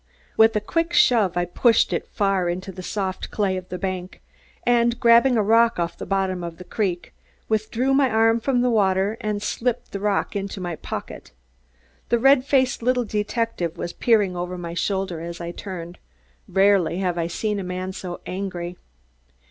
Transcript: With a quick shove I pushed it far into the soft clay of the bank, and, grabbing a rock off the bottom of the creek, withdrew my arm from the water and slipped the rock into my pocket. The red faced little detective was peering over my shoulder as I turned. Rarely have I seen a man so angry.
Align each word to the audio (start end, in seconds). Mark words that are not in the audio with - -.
With 0.35 0.55
a 0.55 0.59
quick 0.59 0.93
shove 0.93 1.37
I 1.37 1.45
pushed 1.45 1.93
it 1.93 2.07
far 2.07 2.49
into 2.49 2.71
the 2.71 2.81
soft 2.81 3.29
clay 3.29 3.55
of 3.55 3.69
the 3.69 3.77
bank, 3.77 4.19
and, 4.63 4.99
grabbing 4.99 5.37
a 5.37 5.43
rock 5.43 5.77
off 5.77 5.95
the 5.95 6.07
bottom 6.07 6.43
of 6.43 6.57
the 6.57 6.63
creek, 6.63 7.13
withdrew 7.47 7.93
my 7.93 8.09
arm 8.09 8.39
from 8.39 8.61
the 8.61 8.71
water 8.71 9.15
and 9.21 9.43
slipped 9.43 9.91
the 9.91 9.99
rock 9.99 10.35
into 10.35 10.59
my 10.59 10.75
pocket. 10.75 11.33
The 12.09 12.17
red 12.17 12.43
faced 12.45 12.81
little 12.81 13.05
detective 13.05 13.77
was 13.77 13.93
peering 13.93 14.35
over 14.35 14.57
my 14.57 14.73
shoulder 14.73 15.19
as 15.21 15.39
I 15.39 15.51
turned. 15.51 15.99
Rarely 16.47 16.97
have 16.97 17.19
I 17.19 17.27
seen 17.27 17.59
a 17.59 17.63
man 17.63 17.93
so 17.93 18.21
angry. 18.25 18.77